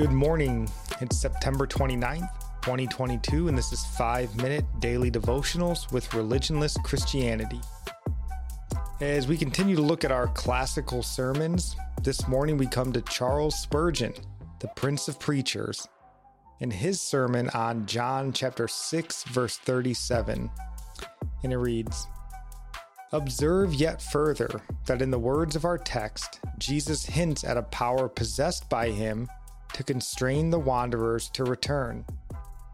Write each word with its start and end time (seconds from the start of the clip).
Good 0.00 0.12
morning. 0.12 0.66
It's 1.02 1.18
September 1.18 1.66
29th, 1.66 2.30
2022, 2.62 3.48
and 3.48 3.58
this 3.58 3.70
is 3.70 3.84
5 3.98 4.34
Minute 4.38 4.64
Daily 4.78 5.10
Devotionals 5.10 5.92
with 5.92 6.08
Religionless 6.12 6.82
Christianity. 6.82 7.60
As 9.02 9.28
we 9.28 9.36
continue 9.36 9.76
to 9.76 9.82
look 9.82 10.02
at 10.02 10.10
our 10.10 10.28
classical 10.28 11.02
sermons, 11.02 11.76
this 12.02 12.26
morning 12.26 12.56
we 12.56 12.66
come 12.66 12.94
to 12.94 13.02
Charles 13.02 13.60
Spurgeon, 13.60 14.14
the 14.60 14.68
Prince 14.68 15.06
of 15.06 15.20
Preachers, 15.20 15.86
in 16.60 16.70
his 16.70 16.98
sermon 16.98 17.50
on 17.50 17.84
John 17.84 18.32
chapter 18.32 18.68
6, 18.68 19.24
verse 19.24 19.58
37. 19.58 20.50
And 21.42 21.52
it 21.52 21.58
reads 21.58 22.06
Observe 23.12 23.74
yet 23.74 24.00
further 24.00 24.62
that 24.86 25.02
in 25.02 25.10
the 25.10 25.18
words 25.18 25.56
of 25.56 25.66
our 25.66 25.76
text, 25.76 26.40
Jesus 26.56 27.04
hints 27.04 27.44
at 27.44 27.58
a 27.58 27.62
power 27.64 28.08
possessed 28.08 28.66
by 28.70 28.88
him 28.88 29.28
to 29.74 29.82
constrain 29.82 30.50
the 30.50 30.58
wanderers 30.58 31.28
to 31.30 31.44
return. 31.44 32.04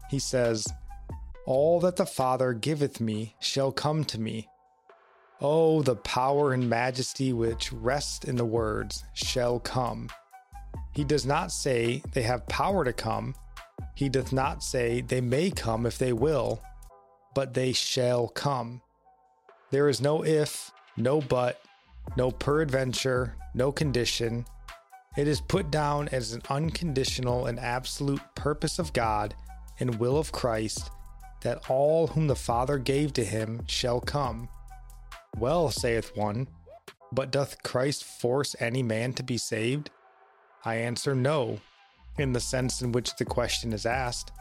He 0.09 0.19
says, 0.19 0.67
All 1.45 1.79
that 1.81 1.95
the 1.95 2.05
Father 2.05 2.53
giveth 2.53 2.99
me 2.99 3.35
shall 3.39 3.71
come 3.71 4.03
to 4.05 4.19
me. 4.19 4.47
Oh, 5.39 5.83
the 5.83 5.95
power 5.95 6.53
and 6.53 6.69
majesty 6.69 7.31
which 7.31 7.71
rest 7.71 8.25
in 8.25 8.35
the 8.35 8.45
words, 8.45 9.03
shall 9.13 9.59
come. 9.59 10.09
He 10.93 11.03
does 11.03 11.25
not 11.25 11.51
say 11.51 12.01
they 12.13 12.23
have 12.23 12.47
power 12.47 12.83
to 12.83 12.93
come. 12.93 13.35
He 13.93 14.09
doth 14.09 14.33
not 14.33 14.63
say 14.63 15.01
they 15.01 15.21
may 15.21 15.51
come 15.51 15.85
if 15.85 15.99
they 15.99 16.13
will, 16.13 16.61
but 17.35 17.53
they 17.53 17.71
shall 17.71 18.29
come. 18.29 18.81
There 19.69 19.89
is 19.89 20.01
no 20.01 20.25
if, 20.25 20.71
no 20.95 21.21
but, 21.21 21.61
no 22.15 22.31
peradventure, 22.31 23.35
no 23.53 23.71
condition, 23.71 24.45
it 25.17 25.27
is 25.27 25.41
put 25.41 25.71
down 25.71 26.07
as 26.09 26.31
an 26.31 26.43
unconditional 26.49 27.47
and 27.47 27.59
absolute 27.59 28.21
purpose 28.35 28.77
of 28.77 28.93
God 28.93 29.33
and 29.79 29.99
will 29.99 30.17
of 30.17 30.31
Christ 30.31 30.91
that 31.41 31.69
all 31.69 32.07
whom 32.07 32.27
the 32.27 32.35
Father 32.35 32.77
gave 32.77 33.13
to 33.13 33.25
him 33.25 33.61
shall 33.67 33.99
come. 33.99 34.47
Well, 35.37 35.71
saith 35.71 36.15
one, 36.15 36.47
but 37.11 37.31
doth 37.31 37.63
Christ 37.63 38.03
force 38.03 38.55
any 38.59 38.83
man 38.83 39.13
to 39.13 39.23
be 39.23 39.37
saved? 39.37 39.89
I 40.63 40.75
answer 40.75 41.15
no, 41.15 41.59
in 42.19 42.33
the 42.33 42.39
sense 42.39 42.81
in 42.81 42.91
which 42.91 43.15
the 43.15 43.25
question 43.25 43.73
is 43.73 43.85
asked. 43.85 44.31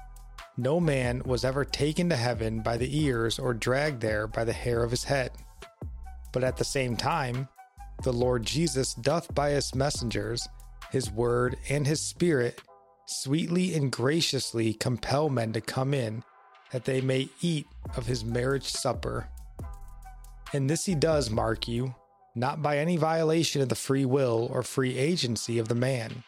No 0.59 0.81
man 0.81 1.23
was 1.25 1.45
ever 1.45 1.65
taken 1.65 2.09
to 2.11 2.17
heaven 2.17 2.61
by 2.61 2.77
the 2.77 2.99
ears 2.99 3.39
or 3.39 3.55
dragged 3.55 4.01
there 4.01 4.27
by 4.27 4.45
the 4.45 4.53
hair 4.53 4.83
of 4.83 4.91
his 4.91 5.05
head. 5.05 5.33
But 6.33 6.45
at 6.45 6.57
the 6.57 6.65
same 6.65 6.97
time, 6.97 7.49
the 8.03 8.13
Lord 8.13 8.45
Jesus 8.45 8.95
doth 8.95 9.35
by 9.35 9.51
his 9.51 9.75
messengers 9.75 10.47
his 10.91 11.11
word, 11.11 11.57
and 11.69 11.87
his 11.87 12.01
spirit 12.01 12.61
sweetly 13.07 13.75
and 13.75 13.93
graciously 13.93 14.75
compel 14.75 15.29
men 15.29 15.53
to 15.53 15.61
come 15.61 15.95
in 15.95 16.23
that 16.73 16.85
they 16.85 17.01
may 17.01 17.29
eat 17.41 17.67
of 17.97 18.07
his 18.07 18.25
marriage 18.25 18.67
supper. 18.67 19.29
And 20.53 20.69
this 20.69 20.85
he 20.85 20.95
does, 20.95 21.31
mark 21.31 21.69
you, 21.69 21.95
not 22.35 22.63
by 22.63 22.79
any 22.79 22.97
violation 22.97 23.63
of 23.63 23.69
the 23.69 23.75
free 23.75 24.05
will 24.05 24.49
or 24.53 24.63
free 24.63 24.97
agency 24.99 25.59
of 25.59 25.69
the 25.69 25.75
man. 25.75 26.25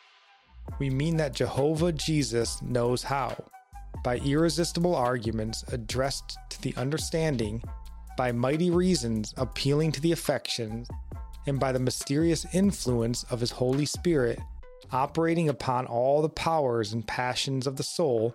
We 0.79 0.91
mean 0.91 1.17
that 1.17 1.35
Jehovah 1.35 1.93
Jesus 1.93 2.63
knows 2.63 3.03
how, 3.03 3.45
by 4.05 4.19
irresistible 4.19 4.95
arguments 4.95 5.65
addressed 5.73 6.39
to 6.51 6.63
the 6.63 6.75
understanding, 6.77 7.63
by 8.17 8.33
mighty 8.33 8.71
reasons 8.71 9.35
appealing 9.37 9.93
to 9.93 10.01
the 10.01 10.13
affections, 10.13 10.89
and 11.49 11.59
by 11.59 11.73
the 11.73 11.79
mysterious 11.79 12.47
influence 12.53 13.25
of 13.25 13.41
his 13.41 13.51
Holy 13.51 13.87
Spirit 13.87 14.39
operating 14.93 15.49
upon 15.49 15.87
all 15.87 16.23
the 16.23 16.29
powers 16.29 16.93
and 16.93 17.07
passions 17.07 17.67
of 17.67 17.77
the 17.77 17.83
soul, 17.83 18.35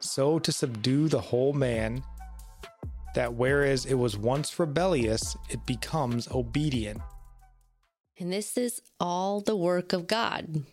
so 0.00 0.38
to 0.38 0.52
subdue 0.52 1.08
the 1.08 1.20
whole 1.20 1.52
man, 1.52 2.02
that 3.14 3.34
whereas 3.34 3.86
it 3.86 3.94
was 3.94 4.16
once 4.16 4.58
rebellious, 4.58 5.36
it 5.48 5.64
becomes 5.66 6.28
obedient. 6.30 7.00
And 8.18 8.32
this 8.32 8.56
is 8.56 8.80
all 8.98 9.40
the 9.40 9.56
work 9.56 9.92
of 9.92 10.06
God. 10.06 10.64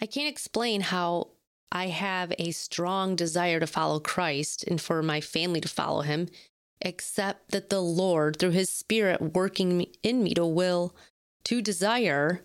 I 0.00 0.06
can't 0.06 0.28
explain 0.28 0.80
how 0.80 1.28
I 1.70 1.86
have 1.86 2.32
a 2.38 2.50
strong 2.50 3.16
desire 3.16 3.60
to 3.60 3.66
follow 3.66 4.00
Christ 4.00 4.64
and 4.64 4.80
for 4.80 5.02
my 5.02 5.20
family 5.20 5.60
to 5.60 5.68
follow 5.68 6.02
him, 6.02 6.28
except 6.82 7.52
that 7.52 7.70
the 7.70 7.80
Lord, 7.80 8.38
through 8.38 8.50
his 8.50 8.68
Spirit 8.68 9.34
working 9.34 9.86
in 10.02 10.22
me 10.22 10.34
to 10.34 10.44
will, 10.44 10.94
to 11.44 11.62
desire, 11.62 12.42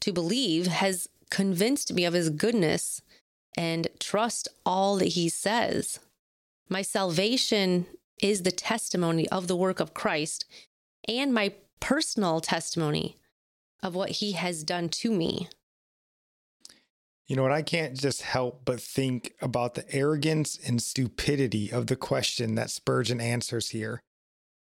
to 0.00 0.12
believe, 0.12 0.66
has 0.66 1.08
convinced 1.30 1.92
me 1.92 2.04
of 2.04 2.14
his 2.14 2.30
goodness 2.30 3.00
and 3.56 3.88
trust 3.98 4.48
all 4.66 4.96
that 4.96 5.08
he 5.08 5.28
says. 5.28 6.00
My 6.68 6.82
salvation 6.82 7.86
is 8.20 8.42
the 8.42 8.52
testimony 8.52 9.28
of 9.28 9.46
the 9.46 9.56
work 9.56 9.80
of 9.80 9.94
Christ 9.94 10.44
and 11.06 11.32
my 11.32 11.54
personal 11.80 12.40
testimony 12.40 13.16
of 13.82 13.94
what 13.94 14.10
he 14.10 14.32
has 14.32 14.64
done 14.64 14.88
to 14.88 15.10
me. 15.10 15.48
You 17.28 17.36
know 17.36 17.42
what? 17.42 17.52
I 17.52 17.60
can't 17.60 17.94
just 17.94 18.22
help 18.22 18.62
but 18.64 18.80
think 18.80 19.34
about 19.42 19.74
the 19.74 19.84
arrogance 19.94 20.58
and 20.66 20.82
stupidity 20.82 21.70
of 21.70 21.86
the 21.86 21.96
question 21.96 22.54
that 22.54 22.70
Spurgeon 22.70 23.20
answers 23.20 23.68
here. 23.70 24.02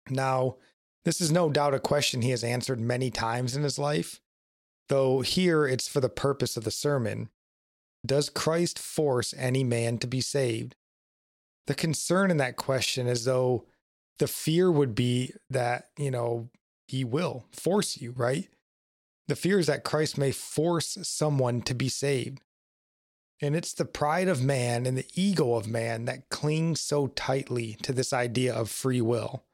Now, 0.09 0.57
this 1.05 1.21
is 1.21 1.31
no 1.31 1.51
doubt 1.51 1.75
a 1.75 1.79
question 1.79 2.23
he 2.23 2.31
has 2.31 2.43
answered 2.43 2.81
many 2.81 3.11
times 3.11 3.55
in 3.55 3.63
his 3.63 3.79
life, 3.79 4.21
though 4.89 5.21
here 5.21 5.67
it's 5.67 5.87
for 5.87 6.01
the 6.01 6.09
purpose 6.09 6.57
of 6.57 6.65
the 6.65 6.71
sermon. 6.71 7.29
Does 8.05 8.31
Christ 8.31 8.79
force 8.79 9.35
any 9.37 9.63
man 9.63 9.99
to 9.99 10.07
be 10.07 10.23
saved? 10.23 10.75
The 11.67 11.75
concern 11.75 12.31
in 12.31 12.39
that 12.39 12.57
question 12.57 13.07
is 13.07 13.25
though 13.25 13.67
the 14.19 14.27
fear 14.27 14.71
would 14.71 14.95
be 14.95 15.35
that, 15.51 15.89
you 15.99 16.11
know, 16.11 16.49
he 16.87 17.05
will 17.05 17.47
force 17.53 18.01
you, 18.01 18.13
right? 18.13 18.49
The 19.29 19.37
fear 19.37 19.59
is 19.59 19.67
that 19.67 19.85
Christ 19.85 20.17
may 20.17 20.33
force 20.33 20.97
someone 21.03 21.61
to 21.63 21.75
be 21.75 21.89
saved. 21.89 22.41
And 23.45 23.55
it's 23.55 23.75
the 23.75 23.85
pride 23.85 24.27
of 24.27 24.43
man 24.43 24.87
and 24.87 24.97
the 24.97 25.07
ego 25.15 25.53
of 25.53 25.69
man 25.69 26.07
that 26.07 26.31
clings 26.31 26.81
so 26.81 27.09
tightly 27.09 27.75
to 27.83 27.93
this 27.93 28.11
idea 28.11 28.55
of 28.55 28.71
free 28.71 29.03
will. 29.03 29.45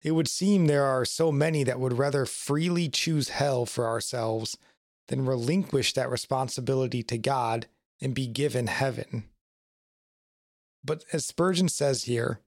It 0.00 0.12
would 0.12 0.28
seem 0.28 0.66
there 0.66 0.84
are 0.84 1.04
so 1.04 1.32
many 1.32 1.64
that 1.64 1.80
would 1.80 1.98
rather 1.98 2.24
freely 2.24 2.88
choose 2.88 3.30
hell 3.30 3.66
for 3.66 3.88
ourselves 3.88 4.56
than 5.08 5.26
relinquish 5.26 5.92
that 5.94 6.08
responsibility 6.08 7.02
to 7.02 7.18
God 7.18 7.66
and 8.00 8.14
be 8.14 8.28
given 8.28 8.68
heaven. 8.68 9.24
But 10.84 11.04
as 11.12 11.26
Spurgeon 11.26 11.68
says 11.68 12.04
here, 12.04 12.38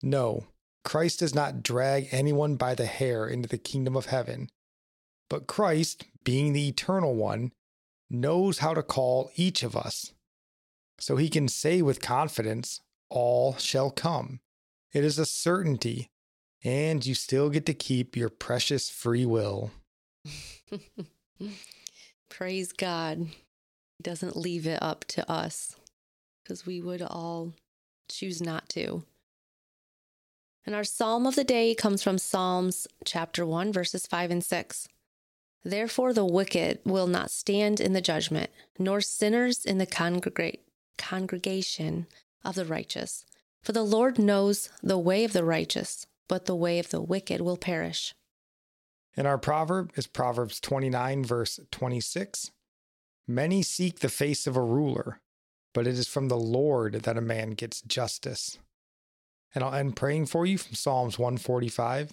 no, 0.00 0.46
Christ 0.84 1.18
does 1.18 1.34
not 1.34 1.64
drag 1.64 2.06
anyone 2.12 2.54
by 2.54 2.76
the 2.76 2.86
hair 2.86 3.26
into 3.26 3.48
the 3.48 3.58
kingdom 3.58 3.96
of 3.96 4.06
heaven. 4.06 4.48
But 5.28 5.48
Christ, 5.48 6.04
being 6.22 6.52
the 6.52 6.68
eternal 6.68 7.16
one, 7.16 7.50
knows 8.20 8.58
how 8.58 8.74
to 8.74 8.82
call 8.82 9.30
each 9.36 9.62
of 9.62 9.76
us. 9.76 10.12
So 10.98 11.16
he 11.16 11.28
can 11.28 11.48
say 11.48 11.82
with 11.82 12.00
confidence, 12.00 12.80
All 13.10 13.56
shall 13.56 13.90
come. 13.90 14.40
It 14.92 15.04
is 15.04 15.18
a 15.18 15.26
certainty 15.26 16.08
and 16.64 17.04
you 17.04 17.14
still 17.14 17.50
get 17.50 17.66
to 17.66 17.74
keep 17.74 18.16
your 18.16 18.30
precious 18.30 18.88
free 18.88 19.26
will. 19.26 19.70
Praise 22.30 22.72
God. 22.72 23.18
He 23.18 24.02
doesn't 24.02 24.36
leave 24.36 24.66
it 24.66 24.82
up 24.82 25.04
to 25.08 25.30
us 25.30 25.76
because 26.42 26.64
we 26.64 26.80
would 26.80 27.02
all 27.02 27.52
choose 28.08 28.40
not 28.40 28.68
to. 28.70 29.04
And 30.66 30.74
our 30.74 30.84
psalm 30.84 31.26
of 31.26 31.34
the 31.34 31.44
day 31.44 31.74
comes 31.74 32.02
from 32.02 32.16
Psalms 32.16 32.86
chapter 33.04 33.44
1, 33.44 33.70
verses 33.70 34.06
5 34.06 34.30
and 34.30 34.42
6. 34.42 34.88
Therefore, 35.64 36.12
the 36.12 36.26
wicked 36.26 36.80
will 36.84 37.06
not 37.06 37.30
stand 37.30 37.80
in 37.80 37.94
the 37.94 38.02
judgment, 38.02 38.50
nor 38.78 39.00
sinners 39.00 39.64
in 39.64 39.78
the 39.78 39.86
congrega- 39.86 40.58
congregation 40.98 42.06
of 42.44 42.54
the 42.54 42.66
righteous. 42.66 43.24
For 43.62 43.72
the 43.72 43.82
Lord 43.82 44.18
knows 44.18 44.68
the 44.82 44.98
way 44.98 45.24
of 45.24 45.32
the 45.32 45.44
righteous, 45.44 46.06
but 46.28 46.44
the 46.44 46.54
way 46.54 46.78
of 46.78 46.90
the 46.90 47.00
wicked 47.00 47.40
will 47.40 47.56
perish. 47.56 48.14
And 49.16 49.26
our 49.26 49.38
proverb 49.38 49.92
is 49.96 50.06
Proverbs 50.06 50.60
29, 50.60 51.24
verse 51.24 51.58
26. 51.70 52.50
Many 53.26 53.62
seek 53.62 54.00
the 54.00 54.08
face 54.10 54.46
of 54.46 54.56
a 54.56 54.62
ruler, 54.62 55.20
but 55.72 55.86
it 55.86 55.94
is 55.94 56.08
from 56.08 56.28
the 56.28 56.36
Lord 56.36 57.04
that 57.04 57.16
a 57.16 57.22
man 57.22 57.50
gets 57.50 57.80
justice. 57.80 58.58
And 59.54 59.64
I'll 59.64 59.72
end 59.72 59.96
praying 59.96 60.26
for 60.26 60.44
you 60.44 60.58
from 60.58 60.74
Psalms 60.74 61.18
145. 61.18 62.12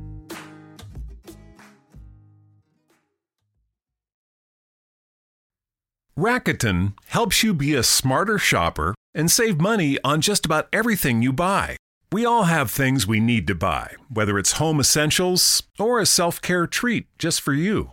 Rakuten 6.17 6.93
helps 7.05 7.41
you 7.41 7.53
be 7.53 7.73
a 7.73 7.83
smarter 7.83 8.37
shopper 8.37 8.93
and 9.15 9.31
save 9.31 9.61
money 9.61 9.97
on 10.03 10.19
just 10.19 10.45
about 10.45 10.67
everything 10.73 11.21
you 11.21 11.31
buy. 11.31 11.77
We 12.11 12.25
all 12.25 12.43
have 12.43 12.69
things 12.69 13.07
we 13.07 13.21
need 13.21 13.47
to 13.47 13.55
buy, 13.55 13.95
whether 14.09 14.37
it's 14.37 14.53
home 14.53 14.81
essentials 14.81 15.63
or 15.79 16.01
a 16.01 16.05
self 16.05 16.41
care 16.41 16.67
treat 16.67 17.07
just 17.17 17.39
for 17.39 17.53
you. 17.53 17.91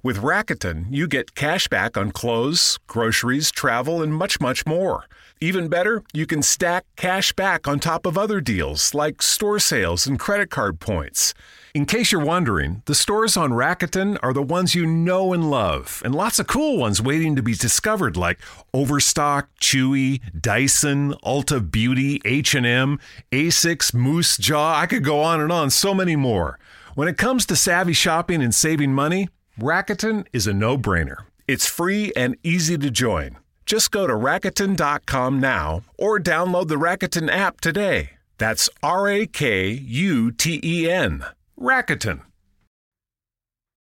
With 0.00 0.18
Rakuten, 0.18 0.86
you 0.90 1.08
get 1.08 1.34
cash 1.34 1.66
back 1.66 1.96
on 1.96 2.12
clothes, 2.12 2.78
groceries, 2.86 3.50
travel, 3.50 4.00
and 4.00 4.14
much, 4.14 4.40
much 4.40 4.64
more. 4.64 5.06
Even 5.40 5.68
better, 5.68 6.04
you 6.12 6.24
can 6.24 6.40
stack 6.40 6.84
cash 6.96 7.32
back 7.32 7.66
on 7.66 7.80
top 7.80 8.06
of 8.06 8.16
other 8.16 8.40
deals 8.40 8.94
like 8.94 9.22
store 9.22 9.58
sales 9.58 10.06
and 10.06 10.18
credit 10.18 10.50
card 10.50 10.78
points. 10.78 11.34
In 11.74 11.84
case 11.84 12.12
you're 12.12 12.24
wondering, 12.24 12.82
the 12.86 12.94
stores 12.94 13.36
on 13.36 13.50
Rakuten 13.50 14.18
are 14.22 14.32
the 14.32 14.42
ones 14.42 14.74
you 14.74 14.86
know 14.86 15.32
and 15.32 15.50
love, 15.50 16.00
and 16.04 16.14
lots 16.14 16.38
of 16.38 16.46
cool 16.46 16.78
ones 16.78 17.02
waiting 17.02 17.34
to 17.34 17.42
be 17.42 17.54
discovered 17.54 18.16
like 18.16 18.38
Overstock, 18.72 19.48
Chewy, 19.60 20.20
Dyson, 20.40 21.14
Ulta 21.24 21.70
Beauty, 21.70 22.20
H&M, 22.24 23.00
Asics, 23.32 23.92
Moose 23.92 24.36
Jaw. 24.38 24.78
I 24.78 24.86
could 24.86 25.02
go 25.02 25.20
on 25.20 25.40
and 25.40 25.50
on, 25.50 25.70
so 25.70 25.92
many 25.92 26.14
more. 26.14 26.58
When 26.94 27.08
it 27.08 27.16
comes 27.16 27.46
to 27.46 27.56
savvy 27.56 27.92
shopping 27.92 28.42
and 28.42 28.54
saving 28.54 28.92
money, 28.92 29.28
Rakuten 29.58 30.24
is 30.32 30.46
a 30.46 30.54
no-brainer. 30.54 31.24
It's 31.48 31.66
free 31.66 32.12
and 32.14 32.36
easy 32.44 32.78
to 32.78 32.90
join. 32.92 33.38
Just 33.66 33.90
go 33.90 34.06
to 34.06 34.12
Rakuten.com 34.12 35.40
now 35.40 35.82
or 35.98 36.20
download 36.20 36.68
the 36.68 36.76
Rakuten 36.76 37.28
app 37.28 37.60
today. 37.60 38.10
That's 38.38 38.70
R 38.84 39.08
A 39.08 39.26
K 39.26 39.70
U 39.70 40.30
T 40.30 40.60
E 40.62 40.88
N. 40.88 41.24
Rakuten. 41.60 42.20